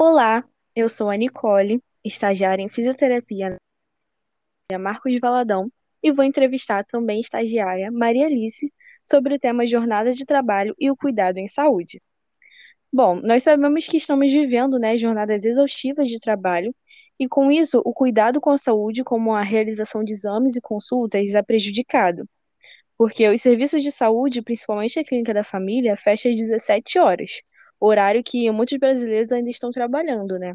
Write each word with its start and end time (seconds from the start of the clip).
Olá, 0.00 0.44
eu 0.76 0.88
sou 0.88 1.10
a 1.10 1.16
Nicole, 1.16 1.82
estagiária 2.04 2.62
em 2.62 2.68
fisioterapia 2.68 3.56
na 4.70 4.78
Marcos 4.78 5.18
Valadão, 5.20 5.72
e 6.00 6.12
vou 6.12 6.24
entrevistar 6.24 6.84
também 6.84 7.16
a 7.16 7.20
estagiária 7.20 7.90
Maria 7.90 8.26
Alice 8.26 8.72
sobre 9.04 9.34
o 9.34 9.40
tema 9.40 9.66
jornada 9.66 10.12
de 10.12 10.24
trabalho 10.24 10.72
e 10.78 10.88
o 10.88 10.96
cuidado 10.96 11.38
em 11.38 11.48
saúde. 11.48 12.00
Bom, 12.92 13.16
nós 13.16 13.42
sabemos 13.42 13.88
que 13.88 13.96
estamos 13.96 14.32
vivendo, 14.32 14.78
né, 14.78 14.96
jornadas 14.96 15.44
exaustivas 15.44 16.08
de 16.08 16.20
trabalho, 16.20 16.72
e 17.18 17.26
com 17.26 17.50
isso, 17.50 17.82
o 17.84 17.92
cuidado 17.92 18.40
com 18.40 18.50
a 18.50 18.56
saúde, 18.56 19.02
como 19.02 19.34
a 19.34 19.42
realização 19.42 20.04
de 20.04 20.12
exames 20.12 20.54
e 20.54 20.60
consultas, 20.60 21.34
é 21.34 21.42
prejudicado. 21.42 22.24
Porque 22.96 23.28
os 23.28 23.42
serviços 23.42 23.82
de 23.82 23.90
saúde, 23.90 24.42
principalmente 24.42 25.00
a 25.00 25.04
clínica 25.04 25.34
da 25.34 25.42
família, 25.42 25.96
fecha 25.96 26.28
às 26.28 26.36
17 26.36 27.00
horas, 27.00 27.40
horário 27.80 28.22
que 28.24 28.50
muitos 28.50 28.78
brasileiros 28.78 29.32
ainda 29.32 29.50
estão 29.50 29.70
trabalhando, 29.70 30.38
né? 30.38 30.54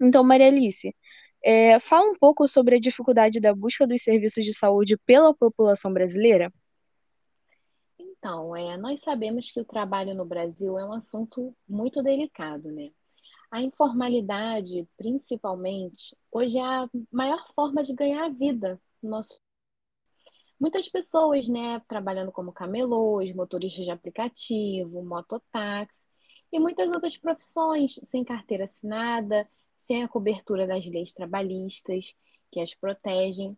Então, 0.00 0.24
Maria 0.24 0.46
Alice, 0.46 0.94
é, 1.42 1.78
fala 1.80 2.10
um 2.10 2.14
pouco 2.18 2.46
sobre 2.46 2.76
a 2.76 2.80
dificuldade 2.80 3.40
da 3.40 3.54
busca 3.54 3.86
dos 3.86 4.02
serviços 4.02 4.44
de 4.44 4.54
saúde 4.54 4.96
pela 4.98 5.34
população 5.34 5.92
brasileira. 5.92 6.52
Então, 7.98 8.54
é, 8.54 8.76
nós 8.76 9.00
sabemos 9.00 9.50
que 9.50 9.60
o 9.60 9.64
trabalho 9.64 10.14
no 10.14 10.24
Brasil 10.24 10.78
é 10.78 10.84
um 10.84 10.92
assunto 10.92 11.54
muito 11.68 12.02
delicado, 12.02 12.70
né? 12.70 12.90
A 13.50 13.62
informalidade, 13.62 14.86
principalmente, 14.96 16.16
hoje 16.30 16.58
é 16.58 16.62
a 16.62 16.88
maior 17.10 17.44
forma 17.54 17.82
de 17.82 17.94
ganhar 17.94 18.26
a 18.26 18.28
vida 18.28 18.80
no 19.02 19.10
nosso 19.10 19.38
Muitas 20.58 20.86
pessoas, 20.90 21.48
né, 21.48 21.80
trabalhando 21.88 22.30
como 22.30 22.52
camelôs, 22.52 23.34
motoristas 23.34 23.82
de 23.82 23.90
aplicativo, 23.90 25.02
mototáxi 25.02 26.02
e 26.52 26.58
muitas 26.58 26.90
outras 26.90 27.16
profissões 27.16 28.00
sem 28.04 28.24
carteira 28.24 28.64
assinada, 28.64 29.48
sem 29.76 30.02
a 30.02 30.08
cobertura 30.08 30.66
das 30.66 30.86
leis 30.86 31.12
trabalhistas 31.12 32.14
que 32.50 32.60
as 32.60 32.74
protegem. 32.74 33.56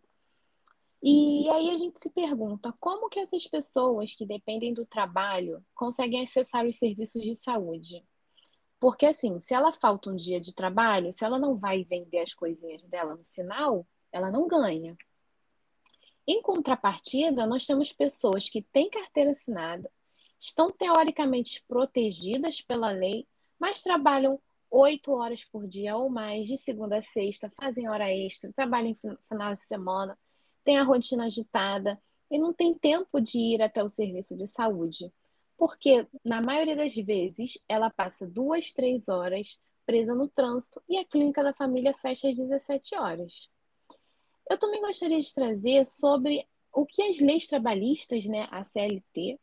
E 1.01 1.49
aí 1.49 1.69
a 1.69 1.77
gente 1.77 1.99
se 1.99 2.09
pergunta 2.09 2.73
como 2.79 3.09
que 3.09 3.19
essas 3.19 3.45
pessoas 3.45 4.15
que 4.15 4.25
dependem 4.25 4.73
do 4.73 4.85
trabalho 4.85 5.63
conseguem 5.75 6.23
acessar 6.23 6.65
os 6.65 6.77
serviços 6.77 7.21
de 7.21 7.35
saúde? 7.35 8.03
Porque 8.79 9.05
assim, 9.05 9.39
se 9.39 9.53
ela 9.53 9.73
falta 9.73 10.09
um 10.09 10.15
dia 10.15 10.39
de 10.39 10.53
trabalho, 10.53 11.11
se 11.11 11.25
ela 11.25 11.39
não 11.39 11.57
vai 11.57 11.83
vender 11.83 12.19
as 12.19 12.33
coisinhas 12.33 12.81
dela 12.83 13.15
no 13.15 13.23
sinal, 13.25 13.85
ela 14.11 14.31
não 14.31 14.47
ganha. 14.47 14.97
Em 16.25 16.41
contrapartida, 16.41 17.45
nós 17.45 17.65
temos 17.65 17.91
pessoas 17.91 18.49
que 18.49 18.61
têm 18.61 18.89
carteira 18.89 19.31
assinada, 19.31 19.91
estão 20.43 20.69
teoricamente 20.69 21.63
protegidas 21.65 22.59
pela 22.59 22.91
lei, 22.91 23.25
mas 23.57 23.81
trabalham 23.81 24.37
oito 24.69 25.13
horas 25.13 25.45
por 25.45 25.65
dia 25.65 25.95
ou 25.95 26.09
mais, 26.09 26.47
de 26.49 26.57
segunda 26.57 26.97
a 26.97 27.01
sexta, 27.01 27.49
fazem 27.57 27.87
hora 27.87 28.11
extra, 28.11 28.51
trabalham 28.51 28.89
em 28.89 29.17
final 29.29 29.53
de 29.53 29.61
semana, 29.61 30.19
têm 30.65 30.77
a 30.77 30.83
rotina 30.83 31.25
agitada 31.25 31.97
e 32.29 32.37
não 32.37 32.51
tem 32.51 32.73
tempo 32.73 33.21
de 33.21 33.39
ir 33.39 33.61
até 33.61 33.81
o 33.81 33.89
serviço 33.89 34.35
de 34.35 34.45
saúde. 34.45 35.09
Porque, 35.57 36.05
na 36.25 36.41
maioria 36.41 36.75
das 36.75 36.93
vezes, 36.93 37.57
ela 37.69 37.89
passa 37.89 38.27
duas, 38.27 38.73
três 38.73 39.07
horas 39.07 39.57
presa 39.85 40.13
no 40.13 40.27
trânsito 40.27 40.81
e 40.89 40.97
a 40.97 41.05
clínica 41.05 41.41
da 41.41 41.53
família 41.53 41.93
fecha 41.93 42.27
às 42.27 42.35
17 42.35 42.95
horas. 42.95 43.49
Eu 44.49 44.57
também 44.57 44.81
gostaria 44.81 45.21
de 45.21 45.33
trazer 45.33 45.85
sobre 45.85 46.45
o 46.73 46.85
que 46.85 47.01
as 47.01 47.19
leis 47.19 47.47
trabalhistas, 47.47 48.25
né, 48.25 48.47
a 48.51 48.63
CLT, 48.63 49.39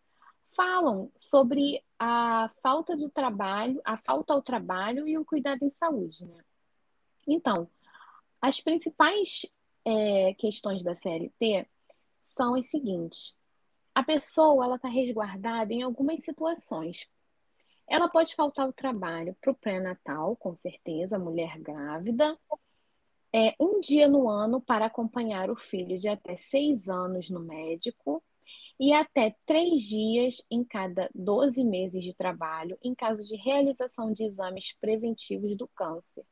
falam 0.60 1.10
sobre 1.16 1.82
a 1.98 2.50
falta 2.62 2.94
de 2.94 3.08
trabalho, 3.08 3.80
a 3.82 3.96
falta 3.96 4.34
ao 4.34 4.42
trabalho 4.42 5.08
e 5.08 5.16
o 5.16 5.24
cuidado 5.24 5.64
em 5.64 5.70
saúde. 5.70 6.26
Né? 6.26 6.44
Então, 7.26 7.66
as 8.42 8.60
principais 8.60 9.46
é, 9.86 10.34
questões 10.34 10.84
da 10.84 10.94
CLT 10.94 11.66
são 12.24 12.54
as 12.56 12.66
seguintes. 12.66 13.34
A 13.94 14.02
pessoa 14.02 14.66
ela 14.66 14.76
está 14.76 14.88
resguardada 14.88 15.72
em 15.72 15.80
algumas 15.80 16.20
situações. 16.20 17.08
Ela 17.88 18.06
pode 18.06 18.34
faltar 18.34 18.66
ao 18.66 18.72
trabalho 18.72 19.34
para 19.40 19.52
o 19.52 19.56
pré-natal, 19.56 20.36
com 20.36 20.54
certeza, 20.54 21.18
mulher 21.18 21.58
grávida, 21.58 22.38
é, 23.32 23.54
um 23.58 23.80
dia 23.80 24.06
no 24.06 24.28
ano 24.28 24.60
para 24.60 24.84
acompanhar 24.86 25.50
o 25.50 25.56
filho 25.56 25.98
de 25.98 26.08
até 26.08 26.36
seis 26.36 26.86
anos 26.86 27.30
no 27.30 27.40
médico 27.40 28.22
e 28.80 28.94
até 28.94 29.36
três 29.44 29.82
dias 29.82 30.42
em 30.50 30.64
cada 30.64 31.10
12 31.14 31.62
meses 31.62 32.02
de 32.02 32.14
trabalho 32.14 32.78
em 32.82 32.94
caso 32.94 33.20
de 33.20 33.36
realização 33.36 34.10
de 34.10 34.24
exames 34.24 34.74
preventivos 34.80 35.54
do 35.54 35.68
câncer 35.68 36.24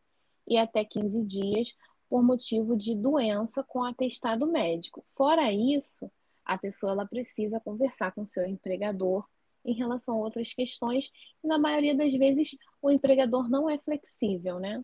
e 0.46 0.56
até 0.56 0.82
15 0.82 1.22
dias 1.24 1.74
por 2.08 2.24
motivo 2.24 2.74
de 2.74 2.96
doença 2.96 3.62
com 3.62 3.84
atestado 3.84 4.46
médico. 4.46 5.04
Fora 5.14 5.52
isso, 5.52 6.10
a 6.42 6.56
pessoa 6.56 6.92
ela 6.92 7.06
precisa 7.06 7.60
conversar 7.60 8.12
com 8.12 8.24
seu 8.24 8.46
empregador 8.46 9.28
em 9.62 9.74
relação 9.74 10.14
a 10.14 10.18
outras 10.18 10.50
questões 10.54 11.10
e 11.44 11.46
na 11.46 11.58
maioria 11.58 11.94
das 11.94 12.14
vezes 12.14 12.56
o 12.80 12.90
empregador 12.90 13.50
não 13.50 13.68
é 13.68 13.76
flexível, 13.76 14.58
né? 14.58 14.82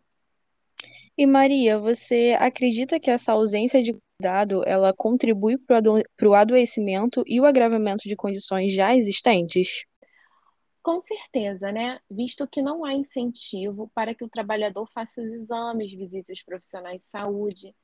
E 1.17 1.27
Maria, 1.27 1.79
você 1.79 2.37
acredita 2.41 2.99
que 2.99 3.11
essa 3.11 3.33
ausência 3.33 3.83
de 3.83 3.97
cuidado 4.19 4.63
ela 4.67 4.93
contribui 4.93 5.57
para 5.57 5.81
o 6.29 6.35
adoecimento 6.35 7.23
e 7.27 7.41
o 7.41 7.45
agravamento 7.45 8.09
de 8.09 8.17
condições 8.17 8.73
já 8.73 8.97
existentes? 8.97 9.85
Com 10.83 11.01
certeza, 11.01 11.71
né? 11.71 12.01
Visto 12.11 12.47
que 12.49 12.61
não 12.61 12.85
há 12.85 12.93
incentivo 12.93 13.91
para 13.95 14.15
que 14.15 14.25
o 14.25 14.29
trabalhador 14.29 14.87
faça 14.93 15.23
os 15.23 15.33
exames, 15.33 15.93
visite 15.93 16.33
os 16.33 16.43
profissionais 16.43 17.03
de 17.03 17.09
saúde. 17.09 17.75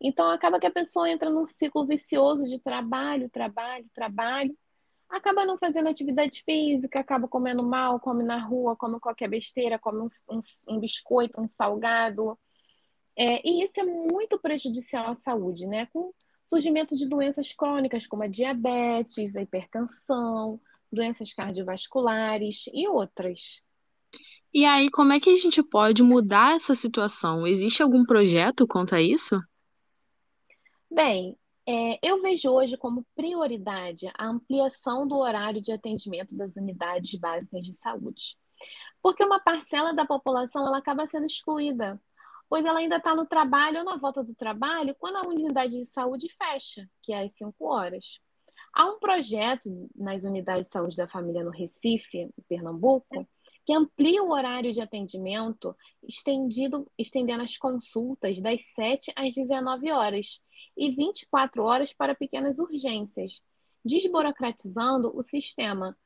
Então, 0.00 0.28
acaba 0.30 0.58
que 0.58 0.66
a 0.66 0.70
pessoa 0.70 1.08
entra 1.08 1.30
num 1.30 1.46
ciclo 1.46 1.86
vicioso 1.86 2.44
de 2.44 2.58
trabalho, 2.58 3.30
trabalho, 3.30 3.86
trabalho, 3.94 4.56
acaba 5.08 5.46
não 5.46 5.58
fazendo 5.58 5.88
atividade 5.88 6.42
física, 6.44 7.00
acaba 7.00 7.28
comendo 7.28 7.62
mal, 7.62 8.00
come 8.00 8.24
na 8.24 8.38
rua, 8.38 8.76
come 8.76 8.98
qualquer 8.98 9.28
besteira, 9.28 9.78
come 9.78 10.00
um, 10.00 10.08
um, 10.30 10.40
um 10.68 10.80
biscoito, 10.80 11.40
um 11.40 11.48
salgado, 11.48 12.38
é, 13.20 13.46
e 13.46 13.62
isso 13.62 13.78
é 13.78 13.84
muito 13.84 14.38
prejudicial 14.38 15.10
à 15.10 15.14
saúde, 15.14 15.66
né? 15.66 15.84
Com 15.92 16.10
surgimento 16.42 16.96
de 16.96 17.06
doenças 17.06 17.52
crônicas 17.52 18.06
como 18.06 18.22
a 18.22 18.26
diabetes, 18.26 19.36
a 19.36 19.42
hipertensão, 19.42 20.58
doenças 20.90 21.34
cardiovasculares 21.34 22.64
e 22.72 22.88
outras. 22.88 23.60
E 24.54 24.64
aí, 24.64 24.90
como 24.90 25.12
é 25.12 25.20
que 25.20 25.28
a 25.28 25.36
gente 25.36 25.62
pode 25.62 26.02
mudar 26.02 26.56
essa 26.56 26.74
situação? 26.74 27.46
Existe 27.46 27.82
algum 27.82 28.06
projeto 28.06 28.66
quanto 28.66 28.94
a 28.94 29.02
isso? 29.02 29.38
Bem, 30.90 31.36
é, 31.68 31.98
eu 32.02 32.22
vejo 32.22 32.48
hoje 32.50 32.78
como 32.78 33.04
prioridade 33.14 34.10
a 34.16 34.28
ampliação 34.28 35.06
do 35.06 35.18
horário 35.18 35.60
de 35.60 35.72
atendimento 35.72 36.34
das 36.34 36.56
unidades 36.56 37.14
básicas 37.20 37.66
de 37.66 37.74
saúde. 37.74 38.38
Porque 39.02 39.22
uma 39.22 39.40
parcela 39.40 39.92
da 39.92 40.06
população 40.06 40.66
ela 40.66 40.78
acaba 40.78 41.06
sendo 41.06 41.26
excluída 41.26 42.00
pois 42.50 42.64
ela 42.64 42.80
ainda 42.80 42.96
está 42.96 43.14
no 43.14 43.24
trabalho 43.24 43.78
ou 43.78 43.84
na 43.84 43.96
volta 43.96 44.24
do 44.24 44.34
trabalho 44.34 44.96
quando 44.98 45.16
a 45.16 45.28
unidade 45.28 45.78
de 45.78 45.84
saúde 45.84 46.28
fecha, 46.28 46.90
que 47.00 47.12
é 47.12 47.22
às 47.22 47.32
5 47.34 47.64
horas. 47.64 48.18
Há 48.74 48.86
um 48.86 48.98
projeto 48.98 49.88
nas 49.94 50.24
unidades 50.24 50.66
de 50.66 50.72
saúde 50.72 50.96
da 50.96 51.06
família 51.06 51.44
no 51.44 51.50
Recife, 51.50 52.18
em 52.18 52.32
Pernambuco, 52.48 53.24
que 53.64 53.72
amplia 53.72 54.20
o 54.22 54.32
horário 54.32 54.72
de 54.72 54.80
atendimento, 54.80 55.76
estendido, 56.02 56.90
estendendo 56.98 57.44
as 57.44 57.56
consultas 57.56 58.40
das 58.40 58.62
7 58.74 59.12
às 59.14 59.32
19 59.32 59.92
horas 59.92 60.42
e 60.76 60.90
24 60.90 61.62
horas 61.62 61.92
para 61.92 62.16
pequenas 62.16 62.58
urgências, 62.58 63.40
desburocratizando 63.84 65.16
o 65.16 65.22
sistema, 65.22 65.96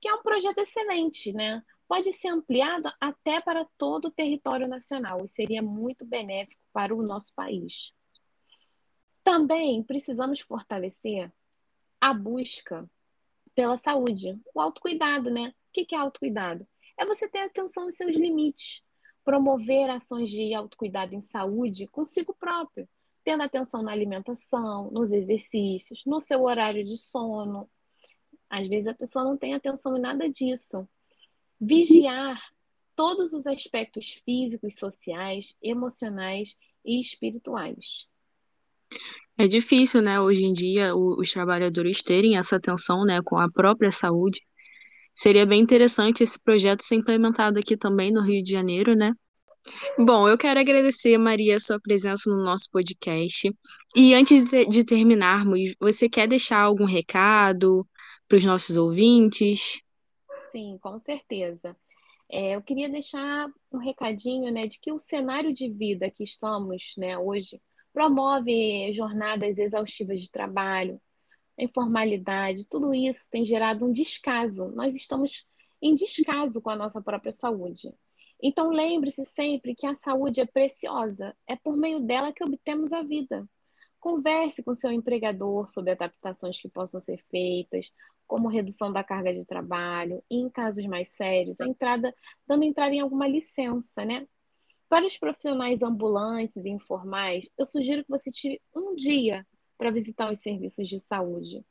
que 0.00 0.08
é 0.08 0.14
um 0.14 0.22
projeto 0.22 0.58
excelente, 0.58 1.30
né? 1.34 1.62
Pode 1.90 2.12
ser 2.12 2.28
ampliada 2.28 2.94
até 3.00 3.40
para 3.40 3.66
todo 3.76 4.04
o 4.04 4.10
território 4.12 4.68
nacional 4.68 5.24
e 5.24 5.28
seria 5.28 5.60
muito 5.60 6.06
benéfico 6.06 6.62
para 6.72 6.94
o 6.94 7.02
nosso 7.02 7.34
país. 7.34 7.92
Também 9.24 9.82
precisamos 9.82 10.38
fortalecer 10.38 11.32
a 12.00 12.14
busca 12.14 12.88
pela 13.56 13.76
saúde, 13.76 14.40
o 14.54 14.60
autocuidado, 14.60 15.30
né? 15.30 15.48
O 15.48 15.52
que 15.72 15.92
é 15.92 15.98
autocuidado? 15.98 16.64
É 16.96 17.04
você 17.04 17.28
ter 17.28 17.40
atenção 17.40 17.82
aos 17.82 17.96
seus 17.96 18.14
limites, 18.14 18.84
promover 19.24 19.90
ações 19.90 20.30
de 20.30 20.54
autocuidado 20.54 21.16
em 21.16 21.20
saúde 21.20 21.88
consigo 21.88 22.32
próprio, 22.38 22.88
tendo 23.24 23.42
atenção 23.42 23.82
na 23.82 23.90
alimentação, 23.90 24.92
nos 24.92 25.10
exercícios, 25.10 26.04
no 26.06 26.20
seu 26.20 26.42
horário 26.42 26.84
de 26.84 26.96
sono. 26.96 27.68
Às 28.48 28.68
vezes 28.68 28.86
a 28.86 28.94
pessoa 28.94 29.24
não 29.24 29.36
tem 29.36 29.54
atenção 29.54 29.96
em 29.96 30.00
nada 30.00 30.28
disso 30.30 30.88
vigiar 31.60 32.40
todos 32.96 33.32
os 33.32 33.46
aspectos 33.46 34.20
físicos, 34.24 34.74
sociais, 34.74 35.54
emocionais 35.62 36.56
e 36.84 37.00
espirituais. 37.00 38.08
É 39.38 39.46
difícil, 39.46 40.02
né, 40.02 40.20
hoje 40.20 40.42
em 40.42 40.52
dia, 40.52 40.94
os 40.94 41.30
trabalhadores 41.32 42.02
terem 42.02 42.36
essa 42.36 42.56
atenção, 42.56 43.04
né, 43.04 43.20
com 43.24 43.38
a 43.38 43.50
própria 43.50 43.90
saúde. 43.90 44.42
Seria 45.14 45.46
bem 45.46 45.60
interessante 45.60 46.22
esse 46.22 46.38
projeto 46.38 46.82
ser 46.82 46.96
implementado 46.96 47.58
aqui 47.58 47.76
também 47.76 48.12
no 48.12 48.22
Rio 48.22 48.42
de 48.42 48.50
Janeiro, 48.50 48.94
né? 48.94 49.12
Bom, 49.98 50.28
eu 50.28 50.38
quero 50.38 50.58
agradecer, 50.58 51.18
Maria, 51.18 51.56
a 51.56 51.60
sua 51.60 51.78
presença 51.80 52.30
no 52.30 52.42
nosso 52.42 52.70
podcast. 52.70 53.54
E 53.94 54.14
antes 54.14 54.44
de 54.44 54.66
de 54.66 54.84
terminarmos, 54.84 55.60
você 55.78 56.08
quer 56.08 56.26
deixar 56.26 56.60
algum 56.60 56.86
recado 56.86 57.86
para 58.26 58.38
os 58.38 58.44
nossos 58.44 58.76
ouvintes? 58.76 59.80
Sim, 60.50 60.78
com 60.78 60.98
certeza. 60.98 61.76
É, 62.28 62.54
eu 62.54 62.62
queria 62.62 62.88
deixar 62.88 63.50
um 63.72 63.78
recadinho, 63.78 64.52
né, 64.52 64.66
de 64.66 64.78
que 64.78 64.92
o 64.92 64.98
cenário 64.98 65.52
de 65.52 65.68
vida 65.68 66.10
que 66.10 66.22
estamos, 66.22 66.94
né, 66.96 67.18
hoje 67.18 67.60
promove 67.92 68.92
jornadas 68.92 69.58
exaustivas 69.58 70.20
de 70.22 70.30
trabalho, 70.30 71.00
informalidade, 71.58 72.66
tudo 72.66 72.94
isso 72.94 73.28
tem 73.30 73.44
gerado 73.44 73.84
um 73.84 73.92
descaso. 73.92 74.68
Nós 74.68 74.94
estamos 74.94 75.44
em 75.82 75.94
descaso 75.94 76.60
com 76.60 76.70
a 76.70 76.76
nossa 76.76 77.02
própria 77.02 77.32
saúde. 77.32 77.92
Então, 78.42 78.70
lembre-se 78.70 79.24
sempre 79.26 79.74
que 79.74 79.86
a 79.86 79.94
saúde 79.94 80.40
é 80.40 80.46
preciosa, 80.46 81.36
é 81.46 81.56
por 81.56 81.76
meio 81.76 82.00
dela 82.00 82.32
que 82.32 82.42
obtemos 82.44 82.92
a 82.92 83.02
vida. 83.02 83.46
Converse 84.00 84.62
com 84.62 84.74
seu 84.74 84.90
empregador 84.90 85.70
sobre 85.70 85.92
adaptações 85.92 86.60
que 86.60 86.68
possam 86.68 87.00
ser 87.00 87.22
feitas, 87.30 87.92
como 88.26 88.48
redução 88.48 88.92
da 88.92 89.04
carga 89.04 89.34
de 89.34 89.44
trabalho, 89.44 90.22
e 90.30 90.36
em 90.36 90.48
casos 90.48 90.86
mais 90.86 91.10
sérios, 91.10 91.60
a 91.60 91.66
entrada, 91.66 92.14
dando 92.46 92.64
entrada 92.64 92.94
em 92.94 93.00
alguma 93.00 93.28
licença, 93.28 94.04
né? 94.04 94.26
Para 94.88 95.06
os 95.06 95.16
profissionais 95.18 95.82
ambulantes 95.82 96.64
e 96.64 96.70
informais, 96.70 97.48
eu 97.58 97.66
sugiro 97.66 98.02
que 98.02 98.10
você 98.10 98.30
tire 98.30 98.60
um 98.74 98.94
dia 98.96 99.46
para 99.76 99.90
visitar 99.90 100.32
os 100.32 100.38
serviços 100.40 100.88
de 100.88 100.98
saúde. 100.98 101.64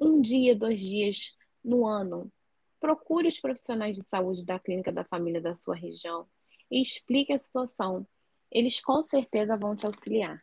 Um 0.00 0.20
dia, 0.20 0.56
dois 0.56 0.80
dias 0.80 1.36
no 1.64 1.86
ano. 1.86 2.32
Procure 2.80 3.28
os 3.28 3.38
profissionais 3.38 3.96
de 3.96 4.02
saúde 4.02 4.44
da 4.44 4.58
clínica 4.58 4.90
da 4.90 5.04
família 5.04 5.40
da 5.40 5.54
sua 5.54 5.74
região 5.74 6.26
e 6.70 6.80
explique 6.80 7.32
a 7.32 7.38
situação. 7.38 8.06
Eles 8.50 8.80
com 8.80 9.02
certeza 9.02 9.56
vão 9.56 9.76
te 9.76 9.86
auxiliar. 9.86 10.42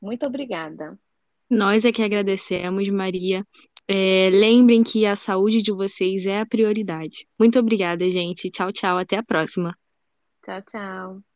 Muito 0.00 0.26
obrigada. 0.26 0.98
Nós 1.48 1.84
é 1.84 1.92
que 1.92 2.02
agradecemos, 2.02 2.88
Maria. 2.88 3.44
É, 3.88 4.30
lembrem 4.30 4.84
que 4.84 5.04
a 5.04 5.16
saúde 5.16 5.62
de 5.62 5.72
vocês 5.72 6.24
é 6.24 6.38
a 6.40 6.46
prioridade. 6.46 7.26
Muito 7.38 7.58
obrigada, 7.58 8.08
gente. 8.08 8.50
Tchau, 8.50 8.72
tchau. 8.72 8.96
Até 8.96 9.16
a 9.16 9.22
próxima. 9.22 9.76
Tchau, 10.42 10.62
tchau. 10.62 11.29